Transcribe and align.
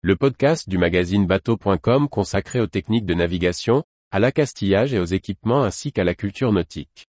le 0.00 0.14
podcast 0.14 0.68
du 0.68 0.78
magazine 0.78 1.26
bateau.com 1.26 2.08
consacré 2.08 2.60
aux 2.60 2.68
techniques 2.68 3.04
de 3.04 3.14
navigation, 3.14 3.82
à 4.12 4.20
l'accastillage 4.20 4.94
et 4.94 5.00
aux 5.00 5.04
équipements 5.04 5.64
ainsi 5.64 5.90
qu'à 5.90 6.04
la 6.04 6.14
culture 6.14 6.52
nautique. 6.52 7.08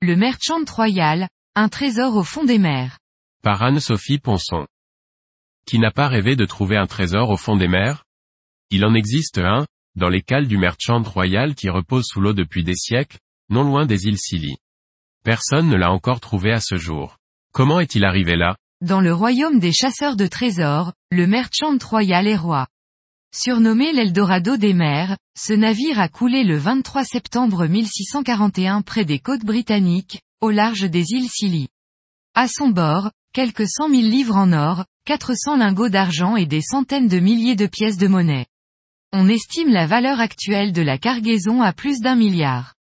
Le 0.00 0.14
Merchant 0.14 0.64
Royal, 0.70 1.26
un 1.56 1.68
trésor 1.68 2.14
au 2.14 2.22
fond 2.22 2.44
des 2.44 2.58
mers. 2.58 2.98
Par 3.42 3.60
Anne-Sophie 3.64 4.20
Ponson. 4.20 4.68
Qui 5.66 5.80
n'a 5.80 5.90
pas 5.90 6.06
rêvé 6.06 6.36
de 6.36 6.44
trouver 6.44 6.76
un 6.76 6.86
trésor 6.86 7.28
au 7.30 7.36
fond 7.36 7.56
des 7.56 7.68
mers? 7.68 8.04
Il 8.70 8.84
en 8.84 8.94
existe 8.94 9.38
un, 9.38 9.66
dans 9.98 10.08
les 10.08 10.22
cales 10.22 10.46
du 10.46 10.56
Merchant 10.56 11.02
Royal 11.02 11.54
qui 11.54 11.68
repose 11.68 12.06
sous 12.06 12.20
l'eau 12.20 12.32
depuis 12.32 12.64
des 12.64 12.76
siècles, 12.76 13.18
non 13.50 13.64
loin 13.64 13.84
des 13.84 14.06
îles 14.06 14.18
Scilly. 14.18 14.56
Personne 15.24 15.68
ne 15.68 15.76
l'a 15.76 15.90
encore 15.90 16.20
trouvé 16.20 16.52
à 16.52 16.60
ce 16.60 16.76
jour. 16.76 17.18
Comment 17.52 17.80
est-il 17.80 18.04
arrivé 18.04 18.36
là? 18.36 18.56
Dans 18.80 19.00
le 19.00 19.12
royaume 19.12 19.58
des 19.58 19.72
chasseurs 19.72 20.16
de 20.16 20.26
trésors, 20.26 20.92
le 21.10 21.26
Merchant 21.26 21.76
Royal 21.84 22.28
est 22.28 22.36
roi. 22.36 22.68
Surnommé 23.34 23.92
l'Eldorado 23.92 24.56
des 24.56 24.72
mers, 24.72 25.18
ce 25.38 25.52
navire 25.52 25.98
a 25.98 26.08
coulé 26.08 26.44
le 26.44 26.56
23 26.56 27.04
septembre 27.04 27.66
1641 27.66 28.82
près 28.82 29.04
des 29.04 29.18
côtes 29.18 29.44
britanniques, 29.44 30.20
au 30.40 30.50
large 30.50 30.88
des 30.88 31.10
îles 31.10 31.28
Scilly. 31.28 31.68
À 32.34 32.46
son 32.46 32.68
bord, 32.68 33.10
quelques 33.34 33.68
cent 33.68 33.88
mille 33.88 34.08
livres 34.08 34.36
en 34.36 34.52
or, 34.52 34.84
400 35.06 35.56
lingots 35.56 35.88
d'argent 35.88 36.36
et 36.36 36.46
des 36.46 36.62
centaines 36.62 37.08
de 37.08 37.18
milliers 37.18 37.56
de 37.56 37.66
pièces 37.66 37.98
de 37.98 38.06
monnaie. 38.06 38.46
On 39.12 39.26
estime 39.26 39.70
la 39.70 39.86
valeur 39.86 40.20
actuelle 40.20 40.72
de 40.72 40.82
la 40.82 40.98
cargaison 40.98 41.62
à 41.62 41.72
plus 41.72 42.00
d'un 42.00 42.14
milliard. 42.14 42.74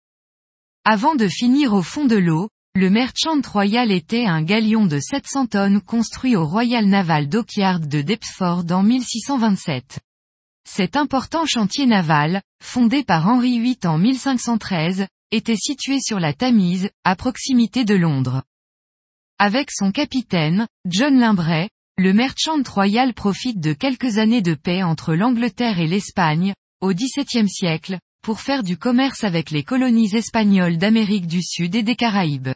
Avant 0.83 1.13
de 1.13 1.27
finir 1.27 1.73
au 1.73 1.83
fond 1.83 2.05
de 2.05 2.15
l'eau, 2.15 2.49
le 2.73 2.89
Merchant 2.89 3.41
Royal 3.47 3.91
était 3.91 4.25
un 4.25 4.41
galion 4.41 4.87
de 4.87 4.99
700 4.99 5.45
tonnes 5.45 5.81
construit 5.81 6.35
au 6.35 6.47
Royal 6.47 6.87
Naval 6.87 7.29
Dockyard 7.29 7.79
de 7.79 8.01
Deptford 8.01 8.65
en 8.71 8.81
1627. 8.81 9.99
Cet 10.67 10.95
important 10.95 11.45
chantier 11.45 11.85
naval, 11.85 12.41
fondé 12.63 13.03
par 13.03 13.27
Henri 13.27 13.59
VIII 13.59 13.77
en 13.85 13.99
1513, 13.99 15.05
était 15.29 15.55
situé 15.55 15.99
sur 15.99 16.19
la 16.19 16.33
Tamise, 16.33 16.89
à 17.03 17.15
proximité 17.15 17.85
de 17.85 17.93
Londres. 17.93 18.41
Avec 19.37 19.69
son 19.69 19.91
capitaine, 19.91 20.67
John 20.87 21.19
Limbray, 21.19 21.69
le 21.97 22.11
Merchant 22.11 22.61
Royal 22.67 23.13
profite 23.13 23.61
de 23.61 23.71
quelques 23.71 24.17
années 24.17 24.41
de 24.41 24.53
paix 24.53 24.83
entre 24.83 25.15
l'Angleterre 25.15 25.79
et 25.79 25.87
l'Espagne, 25.87 26.53
au 26.81 26.93
XVIIe 26.93 27.47
siècle, 27.47 27.99
pour 28.21 28.41
faire 28.41 28.63
du 28.63 28.77
commerce 28.77 29.23
avec 29.23 29.49
les 29.49 29.63
colonies 29.63 30.13
espagnoles 30.13 30.77
d'Amérique 30.77 31.27
du 31.27 31.41
Sud 31.41 31.73
et 31.73 31.83
des 31.83 31.95
Caraïbes. 31.95 32.49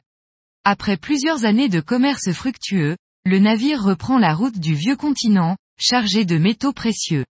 Après 0.65 0.97
plusieurs 0.97 1.45
années 1.45 1.69
de 1.69 1.79
commerce 1.79 2.33
fructueux, 2.33 2.97
le 3.23 3.39
navire 3.39 3.81
reprend 3.81 4.17
la 4.17 4.33
route 4.33 4.59
du 4.59 4.73
vieux 4.73 4.97
continent, 4.97 5.55
chargé 5.79 6.25
de 6.25 6.37
métaux 6.37 6.73
précieux. 6.73 7.25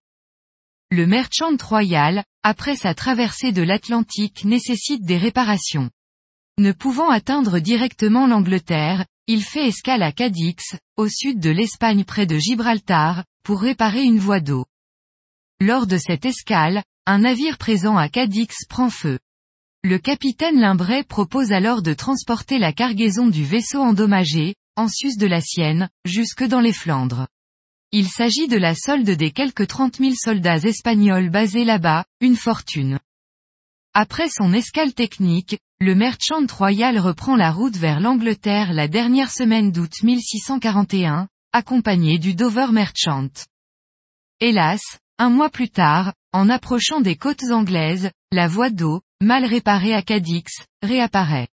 Le 0.90 1.06
Merchant 1.06 1.56
Royal, 1.62 2.24
après 2.42 2.74
sa 2.74 2.92
traversée 2.94 3.52
de 3.52 3.62
l'Atlantique 3.62 4.44
nécessite 4.44 5.04
des 5.04 5.18
réparations. 5.18 5.90
Ne 6.58 6.72
pouvant 6.72 7.08
atteindre 7.08 7.60
directement 7.60 8.26
l'Angleterre, 8.26 9.06
il 9.32 9.44
fait 9.44 9.68
escale 9.68 10.02
à 10.02 10.10
Cadix, 10.10 10.74
au 10.96 11.06
sud 11.08 11.38
de 11.38 11.50
l'Espagne 11.50 12.02
près 12.02 12.26
de 12.26 12.36
Gibraltar, 12.36 13.24
pour 13.44 13.60
réparer 13.60 14.02
une 14.02 14.18
voie 14.18 14.40
d'eau. 14.40 14.66
Lors 15.60 15.86
de 15.86 15.98
cette 15.98 16.24
escale, 16.24 16.82
un 17.06 17.18
navire 17.18 17.56
présent 17.56 17.96
à 17.96 18.08
Cadix 18.08 18.66
prend 18.68 18.90
feu. 18.90 19.20
Le 19.84 19.98
capitaine 19.98 20.58
Limbray 20.58 21.04
propose 21.04 21.52
alors 21.52 21.80
de 21.80 21.94
transporter 21.94 22.58
la 22.58 22.72
cargaison 22.72 23.28
du 23.28 23.44
vaisseau 23.44 23.78
endommagé, 23.78 24.56
en 24.74 24.88
sus 24.88 25.16
de 25.16 25.28
la 25.28 25.40
Sienne, 25.40 25.88
jusque 26.04 26.42
dans 26.42 26.60
les 26.60 26.72
Flandres. 26.72 27.28
Il 27.92 28.08
s'agit 28.08 28.48
de 28.48 28.56
la 28.56 28.74
solde 28.74 29.10
des 29.10 29.30
quelques 29.30 29.68
30 29.68 29.98
000 29.98 30.14
soldats 30.16 30.56
espagnols 30.56 31.30
basés 31.30 31.64
là-bas, 31.64 32.04
une 32.20 32.34
fortune. 32.34 32.98
Après 33.94 34.28
son 34.28 34.52
escale 34.52 34.92
technique, 34.92 35.56
le 35.82 35.94
Merchant 35.94 36.44
Royal 36.46 36.98
reprend 36.98 37.36
la 37.36 37.50
route 37.50 37.76
vers 37.78 38.00
l'Angleterre 38.00 38.74
la 38.74 38.86
dernière 38.86 39.30
semaine 39.30 39.72
d'août 39.72 39.90
1641, 40.02 41.26
accompagné 41.54 42.18
du 42.18 42.34
Dover 42.34 42.66
Merchant. 42.70 43.30
Hélas, 44.40 44.82
un 45.18 45.30
mois 45.30 45.48
plus 45.48 45.70
tard, 45.70 46.12
en 46.34 46.50
approchant 46.50 47.00
des 47.00 47.16
côtes 47.16 47.44
anglaises, 47.50 48.10
la 48.30 48.46
voie 48.46 48.68
d'eau, 48.68 49.00
mal 49.22 49.46
réparée 49.46 49.94
à 49.94 50.02
Cadix, 50.02 50.66
réapparaît. 50.82 51.48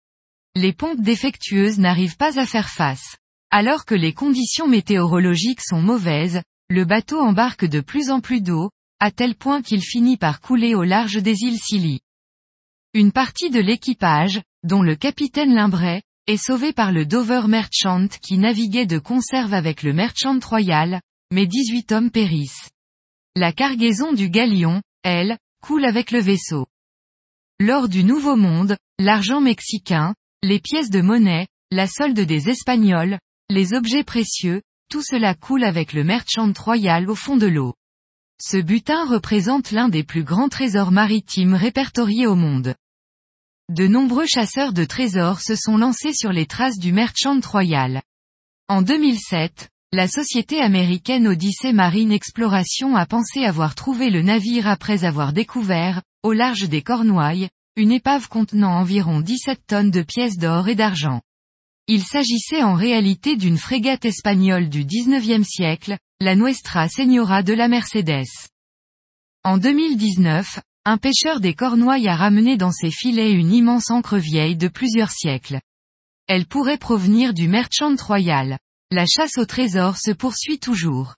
Les 0.55 0.71
pompes 0.71 1.01
défectueuses 1.01 1.79
n'arrivent 1.79 2.15
pas 2.15 2.39
à 2.39 2.45
faire 2.45 2.69
face. 2.69 3.17
Alors 3.51 3.83
que 3.83 3.95
les 3.95 4.13
conditions 4.13 4.69
météorologiques 4.69 5.61
sont 5.61 5.81
mauvaises, 5.81 6.41
le 6.69 6.85
bateau 6.85 7.19
embarque 7.19 7.65
de 7.65 7.81
plus 7.81 8.09
en 8.09 8.21
plus 8.21 8.39
d'eau, 8.39 8.69
à 9.01 9.11
tel 9.11 9.35
point 9.35 9.61
qu'il 9.61 9.81
finit 9.81 10.15
par 10.15 10.39
couler 10.39 10.75
au 10.75 10.83
large 10.83 11.21
des 11.21 11.41
îles 11.41 11.59
Scilly. 11.59 11.99
Une 12.95 13.11
partie 13.11 13.49
de 13.49 13.59
l'équipage, 13.59 14.39
dont 14.61 14.83
le 14.83 14.95
capitaine 14.95 15.55
Limbray, 15.55 16.03
est 16.27 16.37
sauvé 16.37 16.73
par 16.73 16.91
le 16.91 17.07
Dover 17.07 17.47
Merchant 17.47 18.07
qui 18.21 18.37
naviguait 18.37 18.85
de 18.85 18.99
conserve 18.99 19.55
avec 19.55 19.81
le 19.81 19.93
Merchant 19.93 20.37
Royal, 20.39 21.01
mais 21.31 21.47
18 21.47 21.91
hommes 21.91 22.11
périssent. 22.11 22.69
La 23.35 23.51
cargaison 23.51 24.13
du 24.13 24.29
galion, 24.29 24.83
elle, 25.01 25.39
coule 25.63 25.85
avec 25.85 26.11
le 26.11 26.19
vaisseau. 26.19 26.67
Lors 27.59 27.89
du 27.89 28.03
Nouveau 28.03 28.35
Monde, 28.35 28.77
l'argent 28.99 29.41
mexicain, 29.41 30.13
les 30.43 30.59
pièces 30.59 30.91
de 30.91 31.01
monnaie, 31.01 31.47
la 31.71 31.87
solde 31.87 32.19
des 32.19 32.49
Espagnols, 32.49 33.17
les 33.49 33.73
objets 33.73 34.03
précieux, 34.03 34.61
tout 34.91 35.01
cela 35.01 35.33
coule 35.33 35.63
avec 35.63 35.93
le 35.93 36.03
Merchant 36.03 36.53
Royal 36.55 37.09
au 37.09 37.15
fond 37.15 37.37
de 37.37 37.47
l'eau. 37.47 37.73
Ce 38.39 38.57
butin 38.57 39.05
représente 39.05 39.71
l'un 39.71 39.89
des 39.89 40.03
plus 40.03 40.23
grands 40.23 40.49
trésors 40.49 40.91
maritimes 40.91 41.55
répertoriés 41.55 42.27
au 42.27 42.35
monde. 42.35 42.75
De 43.69 43.87
nombreux 43.87 44.25
chasseurs 44.25 44.73
de 44.73 44.83
trésors 44.83 45.39
se 45.39 45.55
sont 45.55 45.77
lancés 45.77 46.13
sur 46.13 46.33
les 46.33 46.45
traces 46.45 46.77
du 46.77 46.91
Merchant 46.91 47.39
Royal. 47.39 48.01
En 48.67 48.81
2007, 48.81 49.69
la 49.93 50.09
société 50.09 50.59
américaine 50.59 51.29
Odyssey 51.29 51.71
Marine 51.71 52.11
Exploration 52.11 52.97
a 52.97 53.05
pensé 53.05 53.45
avoir 53.45 53.73
trouvé 53.73 54.09
le 54.09 54.21
navire 54.21 54.67
après 54.67 55.05
avoir 55.05 55.31
découvert, 55.31 56.01
au 56.23 56.33
large 56.33 56.67
des 56.67 56.81
Cornouailles, 56.81 57.47
une 57.77 57.93
épave 57.93 58.27
contenant 58.27 58.73
environ 58.73 59.21
17 59.21 59.65
tonnes 59.65 59.91
de 59.91 60.01
pièces 60.01 60.37
d'or 60.37 60.67
et 60.67 60.75
d'argent. 60.75 61.21
Il 61.87 62.03
s'agissait 62.03 62.63
en 62.63 62.73
réalité 62.73 63.37
d'une 63.37 63.57
frégate 63.57 64.03
espagnole 64.03 64.67
du 64.67 64.83
XIXe 64.83 65.47
siècle, 65.47 65.97
la 66.19 66.35
Nuestra 66.35 66.89
Señora 66.89 67.43
de 67.43 67.53
la 67.53 67.69
Mercedes. 67.69 68.27
En 69.45 69.57
2019, 69.57 70.59
un 70.85 70.97
pêcheur 70.97 71.39
des 71.39 71.53
Cornouailles 71.53 72.09
a 72.09 72.15
ramené 72.15 72.57
dans 72.57 72.71
ses 72.71 72.91
filets 72.91 73.31
une 73.31 73.53
immense 73.53 73.89
encre 73.89 74.17
vieille 74.17 74.57
de 74.57 74.67
plusieurs 74.67 75.11
siècles. 75.11 75.61
Elle 76.27 76.45
pourrait 76.45 76.77
provenir 76.77 77.33
du 77.33 77.47
Merchant 77.47 77.95
Royal. 77.95 78.57
La 78.91 79.05
chasse 79.05 79.37
au 79.37 79.45
trésor 79.45 79.97
se 79.97 80.11
poursuit 80.11 80.59
toujours. 80.59 81.15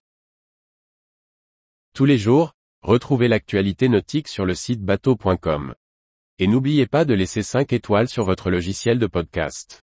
Tous 1.93 2.05
les 2.05 2.17
jours, 2.17 2.53
retrouvez 2.81 3.27
l'actualité 3.27 3.89
nautique 3.89 4.27
sur 4.27 4.45
le 4.45 4.53
site 4.53 4.81
bateau.com. 4.81 5.73
Et 6.37 6.47
n'oubliez 6.47 6.85
pas 6.85 7.05
de 7.05 7.13
laisser 7.13 7.41
5 7.41 7.73
étoiles 7.73 8.09
sur 8.09 8.23
votre 8.23 8.51
logiciel 8.51 8.99
de 8.99 9.07
podcast. 9.07 9.84